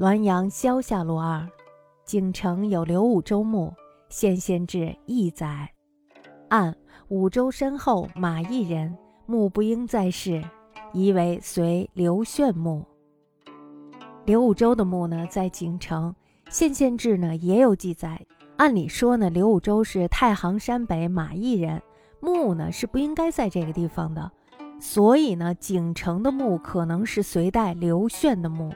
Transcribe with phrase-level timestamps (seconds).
[0.00, 1.46] 滦阳萧下路二，
[2.06, 3.70] 景城有刘武周墓，
[4.08, 5.70] 现县志一载。
[6.48, 6.74] 按
[7.08, 10.42] 武周身后马邑人，墓不应在世，
[10.94, 12.82] 疑为随刘炫墓。
[14.24, 16.14] 刘武周的墓呢，在景城，
[16.48, 18.18] 县县志呢也有记载。
[18.56, 21.82] 按理说呢，刘武周是太行山北马邑人，
[22.20, 24.32] 墓呢是不应该在这个地方的。
[24.80, 28.72] 所以呢，景城的墓可能是隋代刘炫的墓。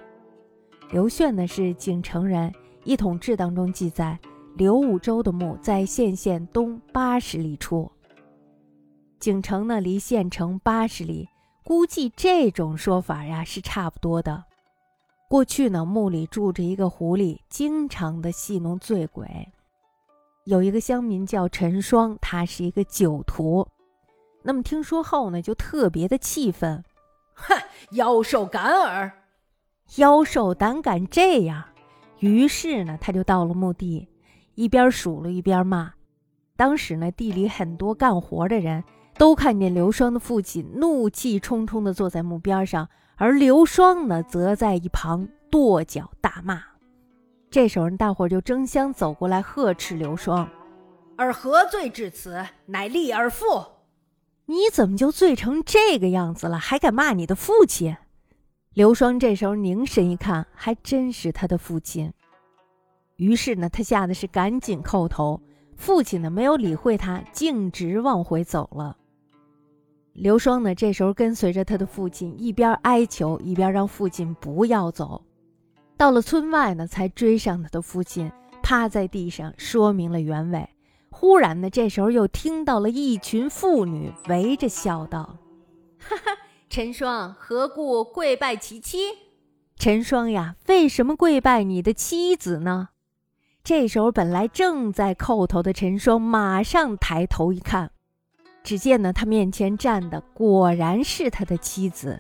[0.91, 2.51] 刘炫呢是景城人，
[2.85, 4.19] 《一统志》当中记载，
[4.55, 7.91] 刘武周的墓在县县东八十里处。
[9.19, 11.29] 景城呢离县城八十里，
[11.65, 14.45] 估计这种说法呀是差不多的。
[15.29, 19.49] 过去呢，墓里住着一个狐狸，经常的戏弄醉鬼。
[20.45, 23.67] 有一个乡民叫陈双，他是一个酒徒。
[24.43, 26.85] 那么听说后呢，就特别的气愤，
[27.33, 27.57] 哼，
[27.93, 29.11] 妖兽敢耳，
[29.97, 31.65] 妖兽胆敢这样。
[32.19, 34.09] 于是呢，他就到了墓地，
[34.55, 35.93] 一边数落一边骂。
[36.57, 38.83] 当时呢，地里很多干活的人
[39.19, 46.63] 都看见刘双的父亲怒气冲冲地坐在墓边上，而刘双呢，则在一旁跺脚大骂。
[47.51, 50.49] 这时候，大伙就争相走过来呵斥刘双
[51.17, 52.45] ：“尔何罪至此？
[52.67, 53.47] 乃立尔父！”
[54.47, 57.97] 你怎么就醉成这个样子了，还敢骂你的父亲？
[58.75, 62.13] 刘双这时候凝神一看，还真是他的父亲。
[63.15, 65.41] 于是呢，他吓得是赶紧叩头。
[65.77, 68.97] 父亲呢，没有理会他，径直往回走了。
[70.13, 75.23] 刘双呢，这时候跟随着他的父亲，一边哀求，一边让父亲不要走。
[75.97, 78.31] 到了村外呢，才追上他的父亲，
[78.61, 80.69] 趴在地上说明了原委。
[81.11, 85.39] 忽然呢，这时候又听到了一群妇女围着笑道
[85.99, 86.37] ：“哈哈，
[86.75, 88.99] 陈双何故跪拜其妻？
[89.77, 92.89] 陈双呀，为什么跪拜你的妻子呢？”
[93.63, 97.93] 这时候本来正在叩头的陈双马上抬头一看，
[98.65, 102.19] 只见呢他面前站的果然是他的妻子，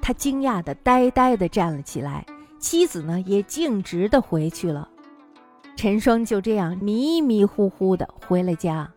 [0.00, 2.24] 他惊讶的呆呆的站了起来，
[2.60, 4.88] 妻子呢也径直的回去了。
[5.74, 8.88] 陈双就这样迷迷糊糊的回了家。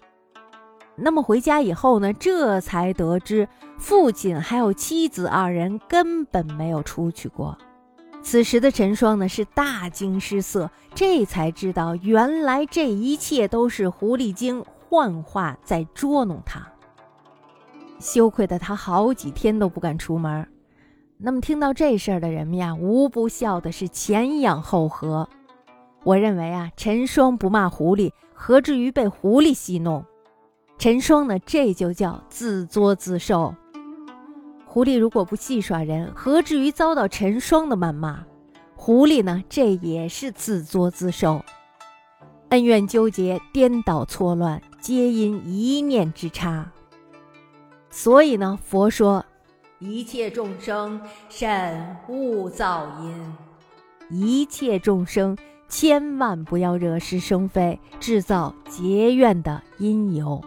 [0.95, 7.57] 那么回家以后呢，这才得知父亲还有妻子二人根本没有出去过。
[8.21, 16.65] 此时的陈双呢是大惊失色，这才知道原来这一切都是狐狸精幻化在捉弄他。
[17.99, 20.47] 羞愧的他好几天都不敢出门。
[21.17, 25.27] 那么听到这事儿的人们呀，无不笑的是前仰后合。
[26.03, 30.05] 我认为啊，陈双不骂狐狸，何至于被狐狸戏弄？
[30.83, 33.55] 陈双呢，这就叫自作自受。
[34.65, 38.25] 狐狸如果不戏耍人，何至于遭到陈双的谩骂？
[38.75, 41.41] 狐狸呢，这也是自作自受。
[42.49, 46.69] 恩怨纠结、颠倒错乱，皆因一念之差。
[47.89, 49.25] 所以呢，佛说，
[49.79, 53.37] 一切众生慎勿造因，
[54.09, 55.37] 一切众生。
[55.69, 60.43] 千万不要惹是生非，制造结怨的因由。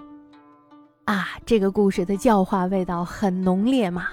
[1.06, 4.08] 啊，这个故事的教化味道很浓烈嘛。